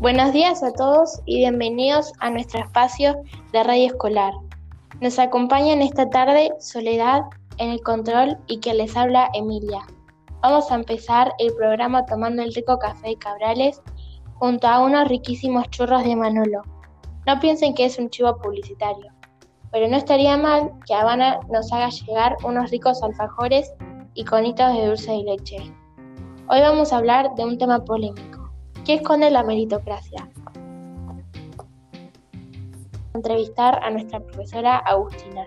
Buenos 0.00 0.32
días 0.32 0.62
a 0.62 0.72
todos 0.72 1.20
y 1.26 1.40
bienvenidos 1.40 2.14
a 2.20 2.30
nuestro 2.30 2.60
espacio 2.60 3.20
de 3.52 3.62
radio 3.62 3.88
escolar. 3.88 4.32
Nos 5.02 5.18
acompañan 5.18 5.82
esta 5.82 6.08
tarde 6.08 6.54
Soledad 6.58 7.20
en 7.58 7.68
el 7.68 7.82
control 7.82 8.38
y 8.46 8.60
que 8.60 8.72
les 8.72 8.96
habla 8.96 9.28
Emilia. 9.34 9.82
Vamos 10.40 10.72
a 10.72 10.76
empezar 10.76 11.34
el 11.38 11.54
programa 11.54 12.06
tomando 12.06 12.40
el 12.40 12.54
rico 12.54 12.78
café 12.78 13.08
de 13.08 13.16
Cabrales 13.16 13.82
junto 14.36 14.66
a 14.68 14.82
unos 14.82 15.06
riquísimos 15.06 15.68
churros 15.68 16.02
de 16.02 16.16
Manolo. 16.16 16.62
No 17.26 17.38
piensen 17.38 17.74
que 17.74 17.84
es 17.84 17.98
un 17.98 18.08
chivo 18.08 18.38
publicitario, 18.38 19.12
pero 19.70 19.86
no 19.86 19.98
estaría 19.98 20.38
mal 20.38 20.70
que 20.86 20.94
Habana 20.94 21.40
nos 21.50 21.70
haga 21.74 21.90
llegar 21.90 22.38
unos 22.42 22.70
ricos 22.70 23.02
alfajores 23.02 23.70
y 24.14 24.24
conitos 24.24 24.72
de 24.72 24.86
dulce 24.86 25.12
de 25.12 25.24
leche. 25.24 25.56
Hoy 26.48 26.60
vamos 26.62 26.90
a 26.90 26.96
hablar 26.96 27.34
de 27.34 27.44
un 27.44 27.58
tema 27.58 27.84
polémico 27.84 28.39
¿Qué 28.84 28.94
esconde 28.94 29.30
la 29.30 29.42
meritocracia? 29.42 30.28
Entrevistar 33.14 33.78
a 33.84 33.90
nuestra 33.90 34.20
profesora 34.20 34.78
Agustina, 34.78 35.46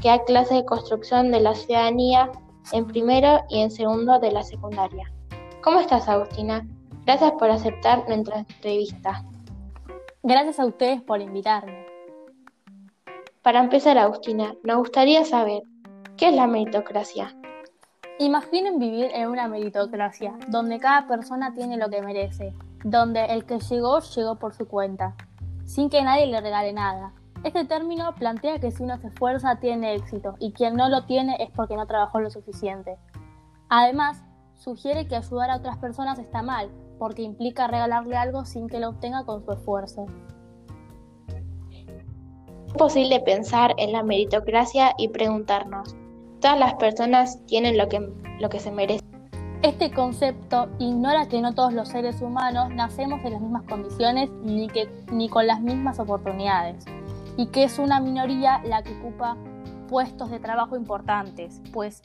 que 0.00 0.08
da 0.08 0.24
clase 0.24 0.54
de 0.54 0.64
construcción 0.64 1.30
de 1.30 1.40
la 1.40 1.54
ciudadanía 1.54 2.30
en 2.72 2.86
primero 2.86 3.42
y 3.50 3.60
en 3.60 3.70
segundo 3.70 4.18
de 4.18 4.32
la 4.32 4.42
secundaria. 4.42 5.12
¿Cómo 5.62 5.80
estás, 5.80 6.08
Agustina? 6.08 6.66
Gracias 7.04 7.32
por 7.32 7.50
aceptar 7.50 8.08
nuestra 8.08 8.38
entrevista. 8.38 9.24
Gracias 10.22 10.58
a 10.58 10.64
ustedes 10.64 11.02
por 11.02 11.20
invitarme. 11.20 11.86
Para 13.42 13.60
empezar, 13.60 13.98
Agustina, 13.98 14.54
nos 14.62 14.78
gustaría 14.78 15.24
saber, 15.26 15.62
¿qué 16.16 16.28
es 16.28 16.34
la 16.34 16.46
meritocracia? 16.46 17.36
Imaginen 18.20 18.78
vivir 18.78 19.10
en 19.12 19.28
una 19.28 19.48
meritocracia, 19.48 20.34
donde 20.46 20.78
cada 20.78 21.08
persona 21.08 21.52
tiene 21.52 21.76
lo 21.76 21.90
que 21.90 22.00
merece, 22.00 22.54
donde 22.84 23.24
el 23.24 23.44
que 23.44 23.58
llegó 23.58 23.98
llegó 23.98 24.36
por 24.36 24.54
su 24.54 24.68
cuenta, 24.68 25.16
sin 25.64 25.90
que 25.90 26.00
nadie 26.00 26.28
le 26.28 26.40
regale 26.40 26.72
nada. 26.72 27.12
Este 27.42 27.64
término 27.64 28.14
plantea 28.14 28.60
que 28.60 28.70
si 28.70 28.84
uno 28.84 28.98
se 28.98 29.08
esfuerza 29.08 29.56
tiene 29.56 29.96
éxito 29.96 30.36
y 30.38 30.52
quien 30.52 30.76
no 30.76 30.88
lo 30.88 31.06
tiene 31.06 31.36
es 31.40 31.50
porque 31.50 31.74
no 31.74 31.88
trabajó 31.88 32.20
lo 32.20 32.30
suficiente. 32.30 32.98
Además, 33.68 34.22
sugiere 34.54 35.08
que 35.08 35.16
ayudar 35.16 35.50
a 35.50 35.56
otras 35.56 35.78
personas 35.78 36.20
está 36.20 36.40
mal, 36.40 36.70
porque 37.00 37.22
implica 37.22 37.66
regalarle 37.66 38.16
algo 38.16 38.44
sin 38.44 38.68
que 38.68 38.78
lo 38.78 38.90
obtenga 38.90 39.24
con 39.24 39.44
su 39.44 39.50
esfuerzo. 39.50 40.06
Es 42.68 42.74
posible 42.74 43.18
pensar 43.18 43.74
en 43.76 43.90
la 43.90 44.04
meritocracia 44.04 44.94
y 44.98 45.08
preguntarnos, 45.08 45.96
todas 46.44 46.58
las 46.58 46.74
personas 46.74 47.38
tienen 47.46 47.78
lo 47.78 47.88
que, 47.88 48.06
lo 48.38 48.50
que 48.50 48.60
se 48.60 48.70
merecen. 48.70 49.08
Este 49.62 49.90
concepto 49.90 50.68
ignora 50.78 51.26
que 51.26 51.40
no 51.40 51.54
todos 51.54 51.72
los 51.72 51.88
seres 51.88 52.20
humanos 52.20 52.68
nacemos 52.68 53.24
en 53.24 53.32
las 53.32 53.40
mismas 53.40 53.62
condiciones 53.62 54.28
ni, 54.42 54.68
que, 54.68 54.86
ni 55.10 55.30
con 55.30 55.46
las 55.46 55.62
mismas 55.62 55.98
oportunidades, 55.98 56.84
y 57.38 57.46
que 57.46 57.64
es 57.64 57.78
una 57.78 57.98
minoría 57.98 58.60
la 58.62 58.82
que 58.82 58.92
ocupa 58.92 59.38
puestos 59.88 60.28
de 60.28 60.38
trabajo 60.38 60.76
importantes, 60.76 61.62
pues 61.72 62.02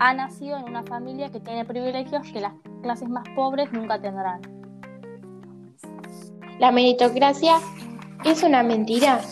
ha 0.00 0.12
nacido 0.12 0.58
en 0.58 0.64
una 0.64 0.82
familia 0.82 1.30
que 1.30 1.40
tiene 1.40 1.64
privilegios 1.64 2.30
que 2.30 2.42
las 2.42 2.52
clases 2.82 3.08
más 3.08 3.24
pobres 3.34 3.72
nunca 3.72 3.98
tendrán. 4.02 4.42
¿La 6.58 6.72
meritocracia 6.72 7.56
es 8.26 8.42
una 8.42 8.62
mentira? 8.62 9.22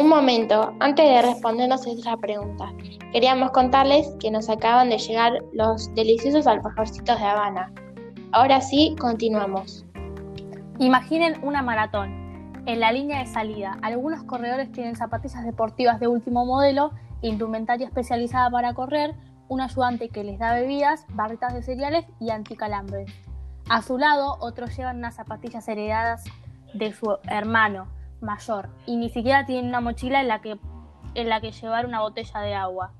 Un 0.00 0.08
momento, 0.08 0.74
antes 0.80 1.06
de 1.06 1.20
respondernos 1.20 1.86
esta 1.86 2.16
pregunta, 2.16 2.72
queríamos 3.12 3.50
contarles 3.50 4.08
que 4.18 4.30
nos 4.30 4.48
acaban 4.48 4.88
de 4.88 4.96
llegar 4.96 5.44
los 5.52 5.94
deliciosos 5.94 6.46
alfajorcitos 6.46 7.20
de 7.20 7.26
Habana. 7.26 7.70
Ahora 8.32 8.62
sí, 8.62 8.96
continuamos. 8.98 9.84
Imaginen 10.78 11.38
una 11.42 11.60
maratón. 11.60 12.62
En 12.64 12.80
la 12.80 12.92
línea 12.92 13.18
de 13.18 13.26
salida, 13.26 13.76
algunos 13.82 14.22
corredores 14.22 14.72
tienen 14.72 14.96
zapatillas 14.96 15.44
deportivas 15.44 16.00
de 16.00 16.06
último 16.06 16.46
modelo, 16.46 16.92
indumentaria 17.20 17.86
especializada 17.86 18.48
para 18.48 18.72
correr, 18.72 19.14
un 19.48 19.60
ayudante 19.60 20.08
que 20.08 20.24
les 20.24 20.38
da 20.38 20.54
bebidas, 20.54 21.04
barritas 21.10 21.52
de 21.52 21.62
cereales 21.62 22.06
y 22.18 22.30
anticalambres. 22.30 23.12
A 23.68 23.82
su 23.82 23.98
lado, 23.98 24.38
otros 24.40 24.74
llevan 24.74 24.96
unas 24.96 25.16
zapatillas 25.16 25.68
heredadas 25.68 26.24
de 26.72 26.90
su 26.94 27.18
hermano, 27.24 27.99
mayor 28.20 28.70
y 28.86 28.96
ni 28.96 29.08
siquiera 29.08 29.44
tienen 29.46 29.68
una 29.68 29.80
mochila 29.80 30.20
en 30.20 30.28
la 30.28 30.40
que, 30.40 30.58
en 31.14 31.28
la 31.28 31.40
que 31.40 31.52
llevar 31.52 31.86
una 31.86 32.00
botella 32.00 32.40
de 32.40 32.54
agua. 32.54 32.92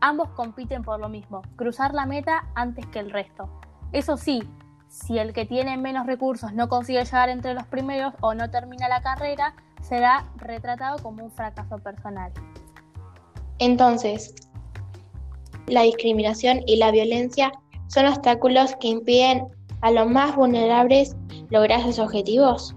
Ambos 0.00 0.30
compiten 0.30 0.82
por 0.82 1.00
lo 1.00 1.08
mismo, 1.08 1.42
cruzar 1.56 1.94
la 1.94 2.06
meta 2.06 2.46
antes 2.54 2.86
que 2.86 2.98
el 3.00 3.10
resto. 3.10 3.48
Eso 3.92 4.16
sí, 4.16 4.42
si 4.88 5.18
el 5.18 5.32
que 5.32 5.46
tiene 5.46 5.76
menos 5.76 6.06
recursos 6.06 6.52
no 6.52 6.68
consigue 6.68 7.04
llegar 7.04 7.28
entre 7.28 7.54
los 7.54 7.66
primeros 7.66 8.14
o 8.20 8.34
no 8.34 8.50
termina 8.50 8.88
la 8.88 9.02
carrera, 9.02 9.54
será 9.80 10.26
retratado 10.36 11.02
como 11.02 11.24
un 11.24 11.30
fracaso 11.30 11.78
personal. 11.78 12.32
Entonces, 13.58 14.34
la 15.66 15.82
discriminación 15.82 16.60
y 16.66 16.76
la 16.76 16.90
violencia 16.90 17.52
son 17.86 18.06
obstáculos 18.06 18.74
que 18.80 18.88
impiden 18.88 19.46
a 19.80 19.90
los 19.90 20.08
más 20.08 20.34
vulnerables 20.36 21.16
lograr 21.50 21.82
sus 21.82 21.98
objetivos. 21.98 22.74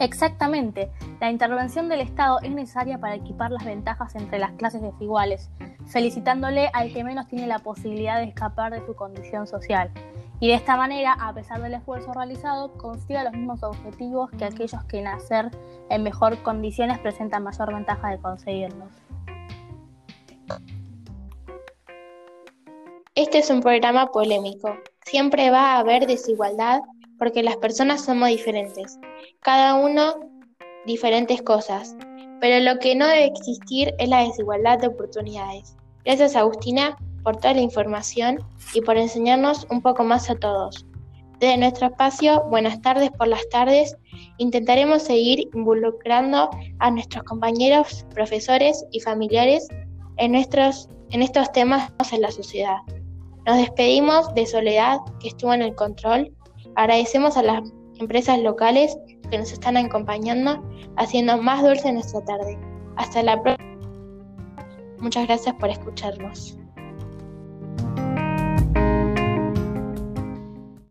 Exactamente, 0.00 0.92
la 1.20 1.28
intervención 1.28 1.88
del 1.88 2.00
Estado 2.00 2.38
es 2.42 2.52
necesaria 2.52 2.98
para 2.98 3.16
equipar 3.16 3.50
las 3.50 3.64
ventajas 3.64 4.14
entre 4.14 4.38
las 4.38 4.52
clases 4.52 4.80
desiguales, 4.80 5.50
felicitándole 5.86 6.70
al 6.72 6.92
que 6.92 7.02
menos 7.02 7.26
tiene 7.26 7.48
la 7.48 7.58
posibilidad 7.58 8.18
de 8.18 8.28
escapar 8.28 8.72
de 8.72 8.86
su 8.86 8.94
condición 8.94 9.48
social. 9.48 9.90
Y 10.38 10.48
de 10.48 10.54
esta 10.54 10.76
manera, 10.76 11.16
a 11.18 11.34
pesar 11.34 11.60
del 11.60 11.74
esfuerzo 11.74 12.12
realizado, 12.12 12.72
consiga 12.74 13.24
los 13.24 13.32
mismos 13.32 13.60
objetivos 13.64 14.30
que 14.30 14.44
aquellos 14.44 14.84
que 14.84 15.02
nacer 15.02 15.50
en 15.90 16.04
mejor 16.04 16.40
condiciones 16.44 17.00
presentan 17.00 17.42
mayor 17.42 17.74
ventaja 17.74 18.10
de 18.10 18.18
conseguirlos. 18.18 18.92
Este 23.16 23.38
es 23.38 23.50
un 23.50 23.62
programa 23.62 24.12
polémico. 24.12 24.76
Siempre 25.04 25.50
va 25.50 25.72
a 25.72 25.78
haber 25.80 26.06
desigualdad 26.06 26.82
porque 27.18 27.42
las 27.42 27.56
personas 27.56 28.04
somos 28.04 28.28
diferentes, 28.28 28.98
cada 29.40 29.74
uno 29.74 30.14
diferentes 30.86 31.42
cosas, 31.42 31.96
pero 32.40 32.60
lo 32.64 32.78
que 32.78 32.94
no 32.94 33.06
debe 33.06 33.26
existir 33.26 33.94
es 33.98 34.08
la 34.08 34.24
desigualdad 34.24 34.78
de 34.78 34.88
oportunidades. 34.88 35.76
Gracias 36.04 36.36
Agustina 36.36 36.96
por 37.22 37.36
toda 37.36 37.54
la 37.54 37.60
información 37.60 38.38
y 38.74 38.80
por 38.80 38.96
enseñarnos 38.96 39.66
un 39.70 39.82
poco 39.82 40.04
más 40.04 40.30
a 40.30 40.36
todos. 40.36 40.86
Desde 41.40 41.56
nuestro 41.56 41.86
espacio, 41.88 42.42
buenas 42.48 42.80
tardes 42.82 43.10
por 43.12 43.28
las 43.28 43.48
tardes, 43.50 43.96
intentaremos 44.38 45.02
seguir 45.02 45.48
involucrando 45.54 46.50
a 46.80 46.90
nuestros 46.90 47.22
compañeros, 47.24 48.04
profesores 48.12 48.84
y 48.90 49.00
familiares 49.00 49.68
en, 50.16 50.32
nuestros, 50.32 50.88
en 51.10 51.22
estos 51.22 51.52
temas 51.52 51.92
en 52.12 52.22
la 52.22 52.32
sociedad. 52.32 52.78
Nos 53.46 53.56
despedimos 53.56 54.34
de 54.34 54.46
Soledad, 54.46 54.98
que 55.20 55.28
estuvo 55.28 55.54
en 55.54 55.62
el 55.62 55.74
control, 55.76 56.34
Agradecemos 56.78 57.36
a 57.36 57.42
las 57.42 57.72
empresas 57.98 58.38
locales 58.38 58.96
que 59.32 59.38
nos 59.38 59.50
están 59.52 59.76
acompañando, 59.76 60.62
haciendo 60.96 61.42
más 61.42 61.60
dulce 61.64 61.92
nuestra 61.92 62.24
tarde. 62.24 62.56
Hasta 62.94 63.24
la 63.24 63.42
próxima. 63.42 63.80
Muchas 65.00 65.26
gracias 65.26 65.56
por 65.56 65.70
escucharnos. 65.70 66.57